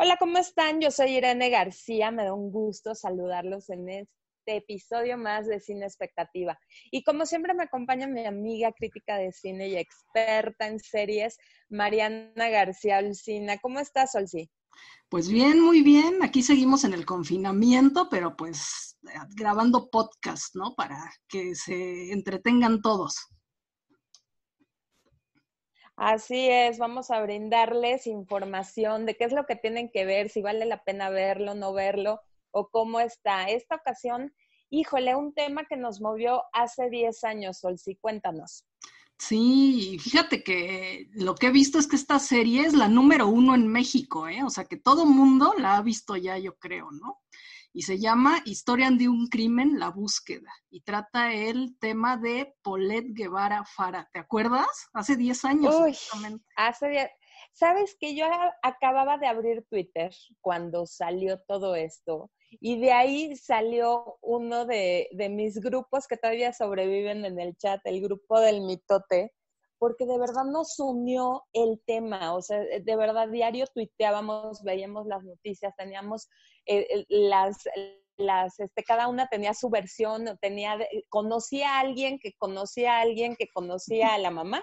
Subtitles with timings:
[0.00, 0.80] Hola, ¿cómo están?
[0.80, 2.12] Yo soy Irene García.
[2.12, 4.08] Me da un gusto saludarlos en este
[4.46, 6.56] episodio más de Cine Expectativa.
[6.92, 11.36] Y como siempre me acompaña mi amiga crítica de cine y experta en series,
[11.68, 13.58] Mariana García Olcina.
[13.58, 14.48] ¿Cómo estás, Olci?
[15.08, 16.22] Pues bien, muy bien.
[16.22, 18.96] Aquí seguimos en el confinamiento, pero pues
[19.34, 20.76] grabando podcast, ¿no?
[20.76, 23.16] Para que se entretengan todos.
[26.00, 30.40] Así es, vamos a brindarles información de qué es lo que tienen que ver, si
[30.40, 32.20] vale la pena verlo, no verlo,
[32.52, 33.48] o cómo está.
[33.48, 34.32] Esta ocasión,
[34.70, 38.64] híjole, un tema que nos movió hace 10 años, Solsi, cuéntanos.
[39.18, 43.56] Sí, fíjate que lo que he visto es que esta serie es la número uno
[43.56, 44.44] en México, ¿eh?
[44.44, 47.18] O sea que todo mundo la ha visto ya, yo creo, ¿no?
[47.72, 53.12] Y se llama Historia de un crimen, la búsqueda, y trata el tema de Paulette
[53.12, 54.08] Guevara Fara.
[54.12, 54.88] ¿Te acuerdas?
[54.92, 55.74] Hace 10 años.
[55.74, 55.96] Uy,
[56.56, 57.10] hace 10.
[57.52, 58.26] Sabes que yo
[58.62, 65.28] acababa de abrir Twitter cuando salió todo esto y de ahí salió uno de, de
[65.28, 69.32] mis grupos que todavía sobreviven en el chat, el grupo del mitote,
[69.78, 75.22] porque de verdad nos unió el tema, o sea, de verdad diario tuiteábamos, veíamos las
[75.24, 76.28] noticias, teníamos
[76.66, 77.56] eh, las,
[78.16, 80.76] las, este, cada una tenía su versión, tenía,
[81.08, 84.62] conocía a alguien que conocía a alguien que conocía a la mamá,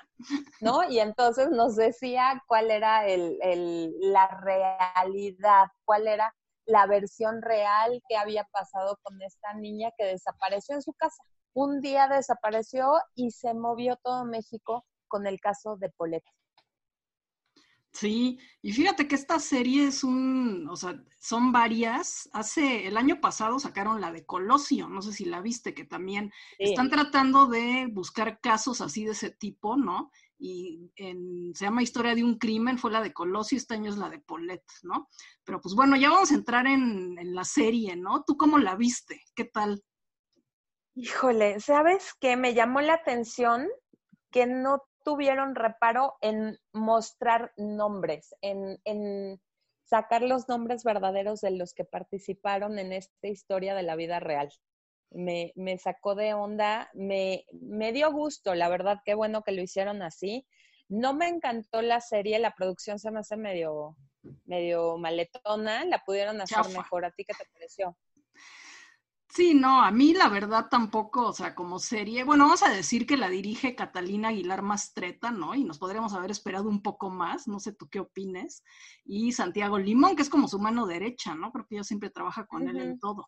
[0.61, 0.83] ¿no?
[0.89, 6.35] Y entonces nos decía cuál era el, el, la realidad, cuál era
[6.65, 11.23] la versión real que había pasado con esta niña que desapareció en su casa.
[11.53, 16.23] Un día desapareció y se movió todo México con el caso de Polet.
[17.95, 22.29] Sí, y fíjate que esta serie es un, o sea, son varias.
[22.33, 26.29] Hace, el año pasado sacaron la de Colosio, no sé si la viste, que también
[26.59, 30.11] están tratando de buscar casos así de ese tipo, ¿no?
[30.37, 34.09] Y se llama Historia de un crimen, fue la de Colosio, este año es la
[34.09, 35.07] de Polet, ¿no?
[35.45, 38.25] Pero pues bueno, ya vamos a entrar en, en la serie, ¿no?
[38.27, 39.21] ¿Tú cómo la viste?
[39.33, 39.81] ¿Qué tal?
[40.95, 42.35] Híjole, ¿sabes qué?
[42.35, 43.69] Me llamó la atención
[44.31, 49.39] que no tuvieron reparo en mostrar nombres, en,
[49.83, 54.51] sacar los nombres verdaderos de los que participaron en esta historia de la vida real.
[55.11, 60.01] Me, sacó de onda, me, me, dio gusto, la verdad, qué bueno que lo hicieron
[60.01, 60.47] así.
[60.89, 63.95] No me encantó la serie, la producción se me hace medio,
[64.45, 67.05] medio maletona, la pudieron hacer mejor.
[67.05, 67.95] ¿A ti qué te pareció?
[69.27, 73.05] Sí, no, a mí la verdad tampoco, o sea, como serie, bueno, vamos a decir
[73.05, 75.55] que la dirige Catalina Aguilar Mastreta, ¿no?
[75.55, 78.63] Y nos podríamos haber esperado un poco más, no sé tú qué opines,
[79.03, 81.51] y Santiago Limón, que es como su mano derecha, ¿no?
[81.51, 83.27] Creo que ella siempre trabaja con él en todo.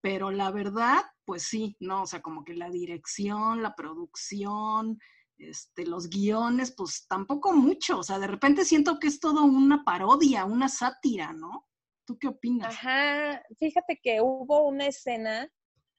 [0.00, 2.02] Pero la verdad, pues sí, ¿no?
[2.02, 4.98] O sea, como que la dirección, la producción,
[5.36, 9.84] este, los guiones, pues tampoco mucho, o sea, de repente siento que es todo una
[9.84, 11.66] parodia, una sátira, ¿no?
[12.04, 12.74] ¿Tú qué opinas?
[12.74, 15.50] Ajá, fíjate que hubo una escena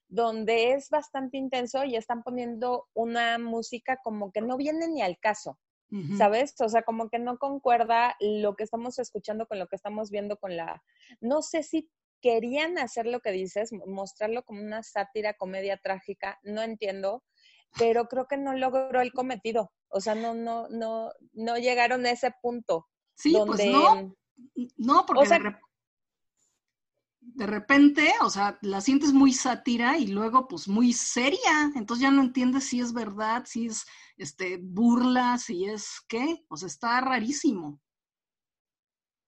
[0.08, 5.18] donde es bastante intenso y están poniendo una música como que no viene ni al
[5.18, 5.58] caso,
[6.18, 6.54] ¿sabes?
[6.60, 10.36] O sea, como que no concuerda lo que estamos escuchando con lo que estamos viendo
[10.36, 10.82] con la...
[11.20, 11.88] No sé si
[12.20, 17.22] querían hacer lo que dices, mostrarlo como una sátira, comedia trágica, no entiendo,
[17.78, 19.72] pero creo que no logró el cometido.
[19.88, 22.88] O sea, no, no, no, no llegaron a ese punto.
[23.14, 24.14] Sí, pues no.
[24.76, 25.56] No, porque de
[27.46, 32.22] repente, o sea, la sientes muy sátira y luego pues muy seria, entonces ya no
[32.22, 33.86] entiendes si es verdad, si es
[34.16, 37.80] este burla, si es qué, o sea, está rarísimo.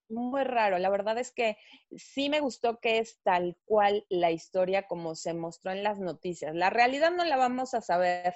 [0.08, 1.56] Muy raro, la verdad es que
[1.96, 6.54] sí me gustó que es tal cual la historia como se mostró en las noticias.
[6.54, 8.32] La realidad no la vamos a saber,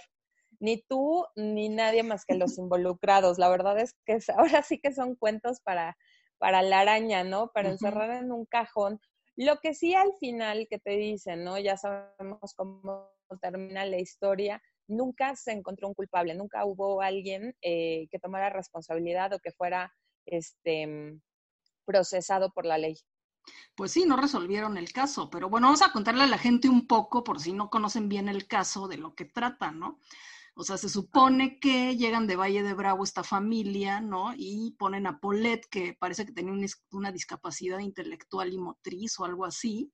[0.58, 3.38] ni tú ni nadie más que los involucrados.
[3.38, 5.96] La verdad es que ahora sí que son cuentos para,
[6.38, 7.52] para la araña, ¿no?
[7.52, 9.00] Para encerrar en un cajón
[9.40, 11.58] lo que sí al final que te dicen, ¿no?
[11.58, 18.06] Ya sabemos cómo termina la historia, nunca se encontró un culpable, nunca hubo alguien eh,
[18.10, 19.94] que tomara responsabilidad o que fuera
[20.26, 21.18] este,
[21.86, 22.98] procesado por la ley.
[23.74, 26.86] Pues sí, no resolvieron el caso, pero bueno, vamos a contarle a la gente un
[26.86, 30.00] poco por si no conocen bien el caso de lo que trata, ¿no?
[30.54, 34.32] O sea, se supone que llegan de Valle de Bravo esta familia, ¿no?
[34.36, 36.52] Y ponen a Paulette, que parece que tenía
[36.90, 39.92] una discapacidad intelectual y motriz o algo así.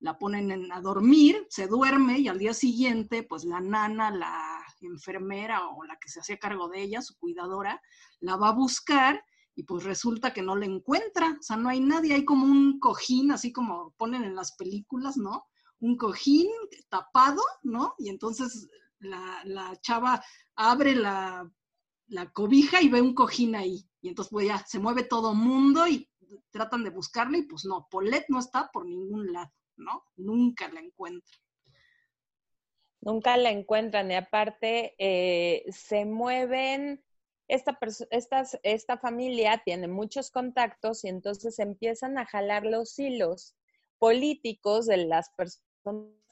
[0.00, 5.68] La ponen a dormir, se duerme y al día siguiente, pues la nana, la enfermera
[5.68, 7.80] o la que se hacía cargo de ella, su cuidadora,
[8.20, 9.24] la va a buscar
[9.56, 11.36] y pues resulta que no la encuentra.
[11.38, 15.16] O sea, no hay nadie, hay como un cojín, así como ponen en las películas,
[15.16, 15.44] ¿no?
[15.80, 16.48] Un cojín
[16.88, 17.94] tapado, ¿no?
[17.98, 18.68] Y entonces
[19.04, 20.22] la, chava
[20.56, 21.50] abre la,
[22.32, 23.88] cobija y ve un cojín ahí.
[24.00, 26.08] Y entonces pues ya se mueve todo mundo y
[26.50, 30.04] tratan de buscarla y pues no, Polet no está por ningún lado, ¿no?
[30.16, 31.40] Nunca la encuentran.
[33.00, 37.04] Nunca la encuentran y aparte eh, se mueven,
[37.48, 37.78] esta,
[38.10, 43.56] estas, esta familia tiene muchos contactos y entonces empiezan a jalar los hilos
[43.98, 45.73] políticos de las personas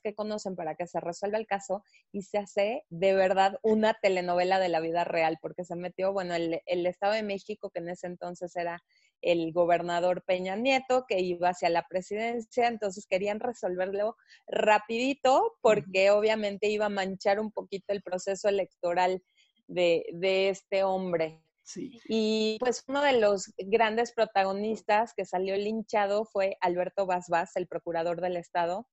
[0.02, 4.58] que conocen para que se resuelva el caso y se hace de verdad una telenovela
[4.58, 7.88] de la vida real, porque se metió, bueno, el, el Estado de México, que en
[7.88, 8.82] ese entonces era
[9.22, 14.16] el gobernador Peña Nieto, que iba hacia la presidencia, entonces querían resolverlo
[14.48, 19.22] rapidito, porque obviamente iba a manchar un poquito el proceso electoral
[19.68, 21.40] de, de este hombre.
[21.64, 22.00] Sí.
[22.08, 28.20] Y pues uno de los grandes protagonistas que salió linchado fue Alberto Basbás, el procurador
[28.20, 28.88] del Estado,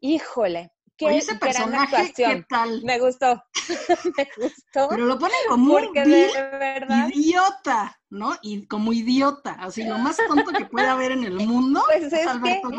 [0.00, 2.38] Híjole, qué Oye, ese actuación.
[2.38, 2.82] ¿qué tal?
[2.84, 3.42] Me gustó,
[4.16, 4.88] me gustó.
[4.90, 8.36] Pero lo ponen como un verdad, idiota, ¿no?
[8.42, 12.12] Y como idiota, así lo más tonto que puede haber en el mundo Pues es,
[12.12, 12.76] es Alberto que-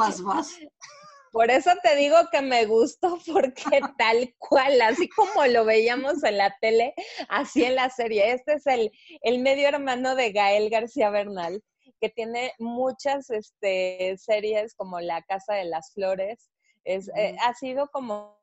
[1.31, 3.63] por eso te digo que me gustó, porque
[3.97, 6.93] tal cual, así como lo veíamos en la tele,
[7.27, 8.31] así en la serie.
[8.33, 11.61] Este es el, el medio hermano de Gael García Bernal,
[12.01, 16.49] que tiene muchas este, series como La Casa de las Flores.
[16.89, 18.39] Es, eh, ha sido como,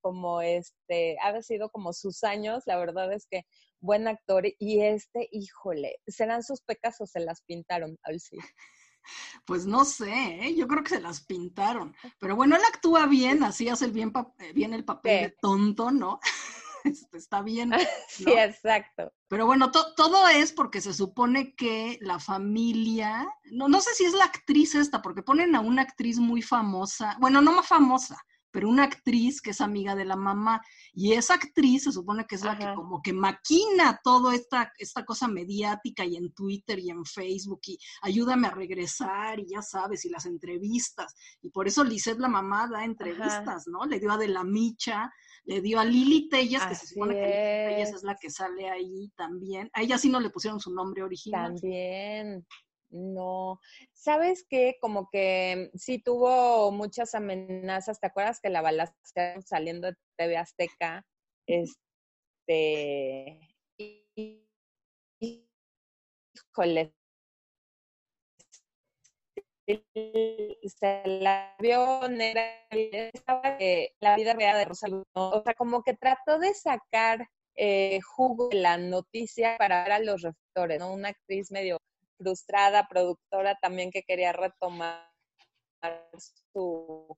[0.00, 3.44] como este, ha sido como sus años, la verdad es que
[3.80, 4.44] buen actor.
[4.60, 7.98] Y este, híjole, ¿serán sus pecas o se las pintaron?
[8.04, 8.36] Al sí.
[9.44, 10.12] Pues no sé,
[10.46, 10.54] ¿eh?
[10.54, 11.92] yo creo que se las pintaron.
[12.20, 15.24] Pero bueno, él actúa bien, así hace el bien, eh, bien el papel Sí.
[15.24, 16.20] de tonto, ¿no?
[16.92, 17.70] Este, está bien.
[18.08, 19.12] Sí, exacto.
[19.28, 24.04] Pero bueno, to- todo es porque se supone que la familia, no, no sé si
[24.04, 28.16] es la actriz esta, porque ponen a una actriz muy famosa, bueno, no más famosa,
[28.52, 30.62] pero una actriz que es amiga de la mamá.
[30.92, 35.04] Y esa actriz se supone que es la que como que maquina toda esta, esta
[35.04, 40.04] cosa mediática y en Twitter y en Facebook y ayúdame a regresar y ya sabes,
[40.04, 41.14] y las entrevistas.
[41.40, 43.86] Y por eso Lisette la mamá da entrevistas, ¿no?
[43.86, 45.10] Le dio a De la Micha,
[45.44, 47.94] le dio a Lili Telles, que se supone que Lili Telles es.
[47.96, 49.70] es la que sale ahí también.
[49.72, 51.54] A ella sí no le pusieron su nombre original.
[51.54, 52.46] También,
[52.92, 53.60] no.
[53.92, 54.76] ¿Sabes qué?
[54.80, 58.00] Como que sí tuvo muchas amenazas.
[58.00, 61.04] ¿Te acuerdas que la balacearon saliendo de TV Azteca?
[61.46, 63.40] Este.
[63.78, 64.46] y-
[65.20, 65.48] y-
[66.50, 66.94] Híjole.
[69.66, 73.56] Se la vio negra, estaba
[74.00, 75.02] la vida real de Rosalía.
[75.14, 79.98] O sea, como que trató de sacar eh, jugo de la noticia para ver a
[80.00, 80.92] los reflectores, ¿no?
[80.92, 81.78] Una actriz medio
[82.22, 85.10] frustrada, productora también que quería retomar
[86.52, 87.16] su,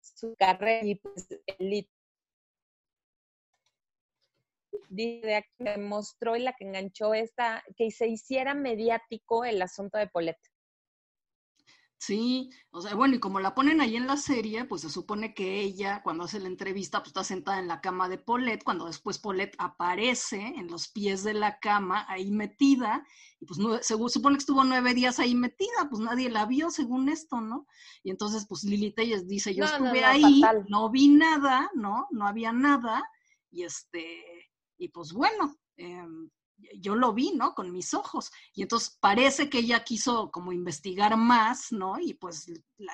[0.00, 1.26] su carrera y pues
[1.58, 1.88] el
[4.88, 9.98] de aquí me mostró y la que enganchó esta, que se hiciera mediático el asunto
[9.98, 10.38] de Polet.
[12.06, 15.32] Sí, o sea, bueno, y como la ponen ahí en la serie, pues se supone
[15.32, 18.84] que ella, cuando hace la entrevista, pues está sentada en la cama de Paulette, cuando
[18.84, 23.06] después Paulette aparece en los pies de la cama, ahí metida,
[23.40, 26.70] y pues no, se supone que estuvo nueve días ahí metida, pues nadie la vio
[26.70, 27.66] según esto, ¿no?
[28.02, 30.66] Y entonces, pues Lili Telles dice, yo No, estuve no, ahí, fatal.
[30.68, 32.06] no vi nada, ¿no?
[32.10, 33.02] No había nada,
[33.50, 36.28] y este, y pues bueno, em,
[36.78, 37.54] yo lo vi, ¿no?
[37.54, 38.30] Con mis ojos.
[38.54, 41.98] Y entonces parece que ella quiso como investigar más, ¿no?
[41.98, 42.46] Y pues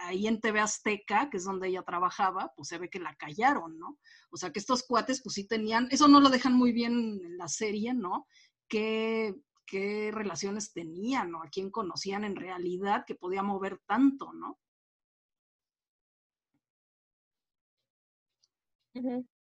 [0.05, 3.79] ahí en TV Azteca, que es donde ella trabajaba, pues se ve que la callaron,
[3.79, 3.99] ¿no?
[4.31, 7.37] O sea que estos cuates pues sí tenían, eso no lo dejan muy bien en
[7.37, 8.27] la serie, ¿no?
[8.69, 9.35] ¿Qué,
[9.67, 11.43] qué relaciones tenían, ¿no?
[11.43, 14.59] A quién conocían en realidad que podía mover tanto, ¿no?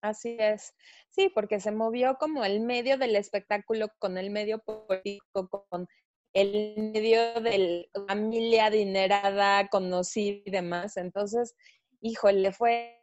[0.01, 0.75] Así es.
[1.11, 5.89] Sí, porque se movió como el medio del espectáculo con el medio político, con
[6.35, 10.97] el medio de la familia adinerada, conocida y demás.
[10.97, 11.57] Entonces,
[12.01, 13.03] híjole, fue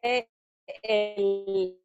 [0.84, 1.82] el,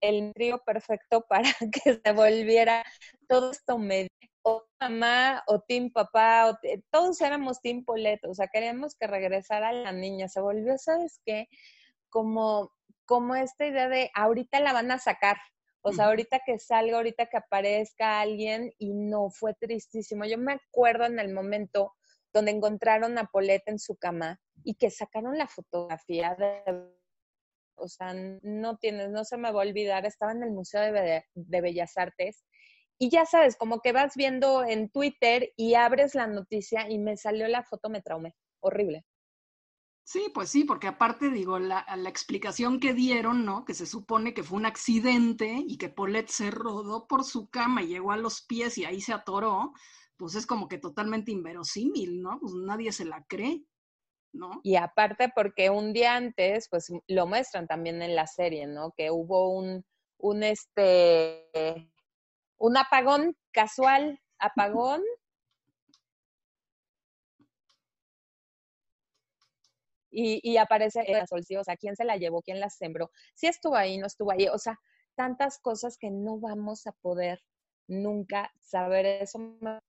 [0.00, 1.48] el trío perfecto para
[1.84, 2.84] que se volviera
[3.28, 4.08] todo esto medio.
[4.44, 6.58] O mamá, o team papá, o
[6.90, 10.28] todos éramos team Polet, o sea, queríamos que regresara la niña.
[10.28, 11.46] Se volvió, ¿sabes qué?
[12.10, 12.72] Como
[13.06, 15.36] como esta idea de ahorita la van a sacar,
[15.82, 20.24] o sea, ahorita que salga, ahorita que aparezca alguien y no, fue tristísimo.
[20.24, 21.92] Yo me acuerdo en el momento
[22.32, 26.62] donde encontraron a Paulette en su cama y que sacaron la fotografía de,
[27.74, 30.92] o sea, no tienes, no se me va a olvidar, estaba en el Museo de,
[30.92, 32.44] Be- de Bellas Artes
[32.98, 37.16] y ya sabes, como que vas viendo en Twitter y abres la noticia y me
[37.16, 39.04] salió la foto, me traumé, horrible.
[40.12, 43.64] Sí, pues sí, porque aparte digo, la, la explicación que dieron, ¿no?
[43.64, 47.82] Que se supone que fue un accidente y que Paulette se rodó por su cama
[47.82, 49.72] y llegó a los pies y ahí se atoró,
[50.18, 52.38] pues es como que totalmente inverosímil, ¿no?
[52.40, 53.64] Pues nadie se la cree,
[54.34, 54.60] ¿no?
[54.62, 58.92] Y aparte porque un día antes, pues lo muestran también en la serie, ¿no?
[58.94, 59.82] Que hubo un,
[60.18, 61.90] un este,
[62.58, 65.00] un apagón casual, apagón.
[70.12, 72.42] Y, y aparece el sol, o sea, ¿quién se la llevó?
[72.42, 73.10] ¿Quién la sembró?
[73.34, 74.78] Si estuvo ahí, no estuvo ahí, o sea,
[75.16, 77.40] tantas cosas que no vamos a poder
[77.88, 79.06] nunca saber.
[79.06, 79.80] Eso me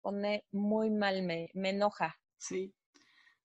[0.00, 2.14] pone muy mal, me, me enoja.
[2.38, 2.74] Sí.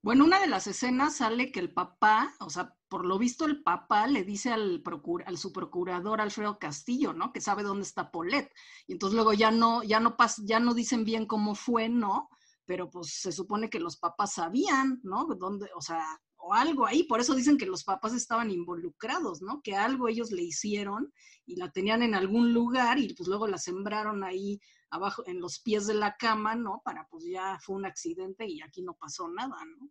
[0.01, 3.63] Bueno, una de las escenas sale que el papá, o sea, por lo visto el
[3.63, 7.34] papá le dice al, procura, al su procurador Alfredo Castillo, ¿no?
[7.34, 8.50] Que sabe dónde está Polet.
[8.86, 12.29] Y entonces luego ya no, ya no pas, ya no dicen bien cómo fue, ¿no?
[12.65, 15.25] Pero pues se supone que los papás sabían, ¿no?
[15.25, 16.06] Dónde, o sea,
[16.38, 19.62] o algo ahí, por eso dicen que los papás estaban involucrados, ¿no?
[19.62, 21.12] Que algo ellos le hicieron
[21.46, 25.60] y la tenían en algún lugar y pues luego la sembraron ahí abajo en los
[25.60, 26.82] pies de la cama, ¿no?
[26.84, 29.89] Para pues ya fue un accidente y aquí no pasó nada, ¿no?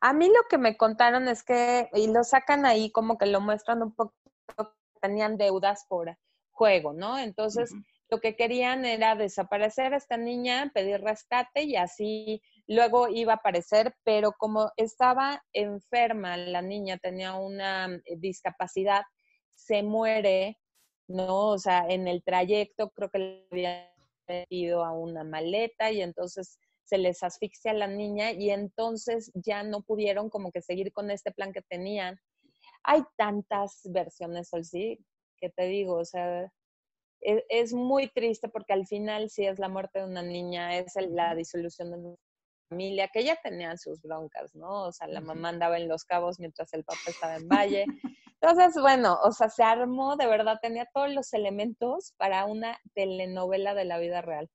[0.00, 3.40] A mí lo que me contaron es que, y lo sacan ahí como que lo
[3.40, 4.14] muestran un poco,
[5.00, 6.16] tenían deudas por
[6.50, 7.18] juego, ¿no?
[7.18, 7.72] Entonces,
[8.10, 13.36] lo que querían era desaparecer a esta niña, pedir rescate y así luego iba a
[13.36, 19.02] aparecer, pero como estaba enferma, la niña tenía una eh, discapacidad,
[19.54, 20.58] se muere,
[21.08, 21.48] ¿no?
[21.48, 23.88] O sea, en el trayecto creo que le habían
[24.28, 29.62] metido a una maleta y entonces se les asfixia a la niña y entonces ya
[29.62, 32.20] no pudieron como que seguir con este plan que tenían.
[32.84, 34.98] Hay tantas versiones, sí,
[35.38, 36.52] que te digo, o sea,
[37.20, 40.92] es, es, muy triste porque al final sí es la muerte de una niña, es
[41.10, 42.16] la disolución de una
[42.68, 44.86] familia, que ya tenían sus broncas, ¿no?
[44.86, 47.84] O sea, la mamá andaba en Los Cabos mientras el papá estaba en Valle.
[48.40, 53.74] Entonces, bueno, o sea, se armó, de verdad, tenía todos los elementos para una telenovela
[53.74, 54.48] de la vida real.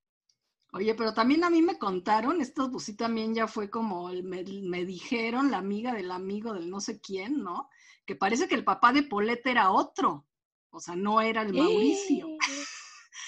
[0.72, 4.43] Oye, pero también a mí me contaron, esto pues sí también ya fue como, me,
[4.43, 7.70] me dijeron la amiga del amigo del no sé quién, ¿no?
[8.08, 10.25] Que parece que el papá de Polet era otro,
[10.72, 12.25] o sea, no era el Mauricio.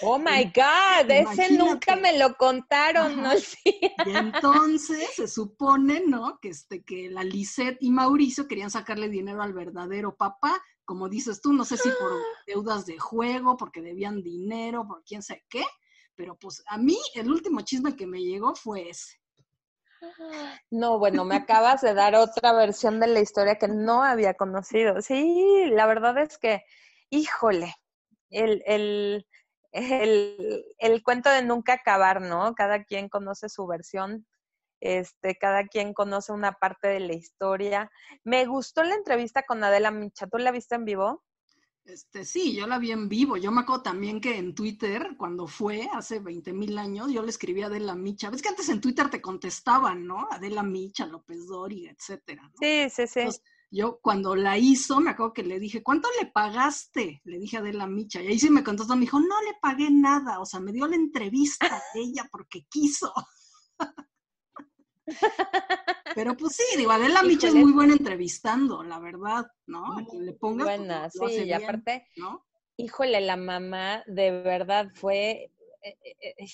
[0.01, 3.31] Oh my God, ese nunca me lo contaron, ¿no?
[3.63, 6.37] Y entonces se supone, ¿no?
[6.41, 11.41] Que, este, que la Lisette y Mauricio querían sacarle dinero al verdadero papá, como dices
[11.41, 12.11] tú, no sé si por
[12.47, 15.63] deudas de juego, porque debían dinero, por quién sé qué,
[16.15, 19.19] pero pues a mí el último chisme que me llegó fue ese.
[20.71, 25.01] No, bueno, me acabas de dar otra versión de la historia que no había conocido.
[25.01, 26.63] Sí, la verdad es que,
[27.09, 27.73] híjole,
[28.29, 29.25] el, el
[29.75, 32.55] el, el, cuento de nunca acabar, ¿no?
[32.55, 34.25] Cada quien conoce su versión,
[34.79, 37.91] este, cada quien conoce una parte de la historia.
[38.23, 41.23] Me gustó la entrevista con Adela Micha, ¿tú la viste en vivo?
[41.83, 43.37] Este, sí, yo la vi en vivo.
[43.37, 47.29] Yo me acuerdo también que en Twitter, cuando fue hace 20 mil años, yo le
[47.29, 48.31] escribí a Adela Micha.
[48.31, 50.27] Ves que antes en Twitter te contestaban, ¿no?
[50.31, 52.41] Adela Micha, López Dori, etcétera.
[52.41, 52.53] ¿no?
[52.59, 53.27] Sí, sí, sí.
[53.71, 57.21] Yo cuando la hizo, me acuerdo que le dije, ¿cuánto le pagaste?
[57.25, 58.21] Le dije a Adela Micha.
[58.21, 60.39] Y ahí sí me contestó, me dijo, no le pagué nada.
[60.39, 63.13] O sea, me dio la entrevista a ella porque quiso.
[66.15, 69.97] Pero pues sí, digo, Adela Micha es muy buena entrevistando, la verdad, ¿no?
[69.97, 70.63] A quien le ponga.
[70.63, 72.07] Pues, buena, sí, y aparte,
[72.77, 75.51] híjole, la mamá de verdad fue.
[75.81, 76.47] Eh, eh, eh,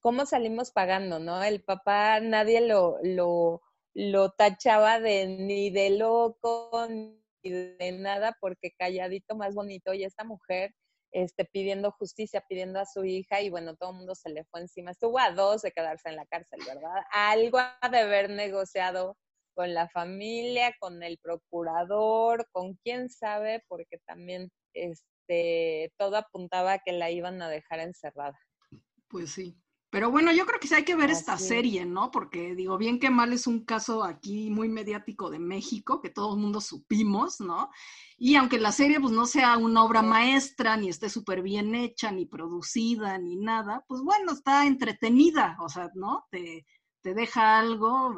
[0.00, 1.42] ¿Cómo salimos pagando, no?
[1.42, 3.62] El papá, nadie lo, lo
[3.94, 10.24] lo tachaba de ni de loco ni de nada porque calladito más bonito y esta
[10.24, 10.74] mujer
[11.12, 14.60] este, pidiendo justicia, pidiendo a su hija y bueno, todo el mundo se le fue
[14.60, 14.92] encima.
[14.92, 17.02] Estuvo a dos de quedarse en la cárcel, ¿verdad?
[17.10, 19.16] Algo ha de haber negociado
[19.54, 26.78] con la familia, con el procurador, con quién sabe, porque también este, todo apuntaba a
[26.78, 28.38] que la iban a dejar encerrada.
[29.08, 29.54] Pues sí.
[29.92, 32.10] Pero bueno, yo creo que sí hay que ver esta serie, ¿no?
[32.10, 36.34] Porque digo, bien que mal es un caso aquí muy mediático de México, que todo
[36.34, 37.68] el mundo supimos, ¿no?
[38.16, 42.10] Y aunque la serie pues no sea una obra maestra, ni esté súper bien hecha,
[42.10, 46.24] ni producida, ni nada, pues bueno, está entretenida, o sea, ¿no?
[46.30, 46.64] Te,
[47.02, 48.16] te deja algo,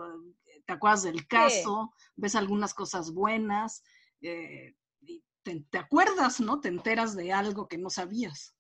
[0.65, 3.83] te acuerdas del caso, ves algunas cosas buenas,
[4.21, 6.61] eh, y te, te acuerdas, ¿no?
[6.61, 8.55] Te enteras de algo que no sabías.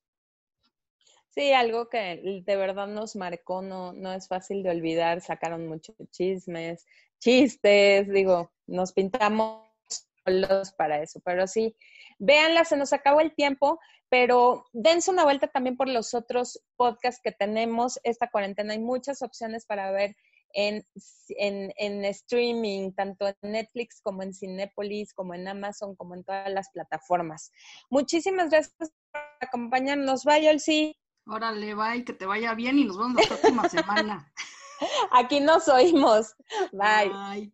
[1.34, 5.96] Sí, algo que de verdad nos marcó, no, no es fácil de olvidar, sacaron muchos
[6.12, 6.86] chismes,
[7.18, 9.68] chistes, digo, nos pintamos
[10.24, 11.74] solos para eso, pero sí,
[12.20, 17.20] véanla, se nos acabó el tiempo, pero dense una vuelta también por los otros podcasts
[17.20, 20.14] que tenemos esta cuarentena, hay muchas opciones para ver
[20.52, 20.86] en,
[21.30, 26.48] en, en, streaming, tanto en Netflix como en Cinepolis, como en Amazon, como en todas
[26.52, 27.50] las plataformas.
[27.90, 30.22] Muchísimas gracias por acompañarnos.
[30.22, 30.96] Bye, sí.
[31.26, 34.32] Órale, bye, que te vaya bien y nos vemos la próxima semana.
[35.12, 36.34] Aquí nos oímos.
[36.72, 37.08] Bye.
[37.08, 37.52] Bye.